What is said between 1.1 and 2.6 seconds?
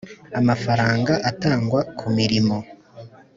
atangwa ku mirimo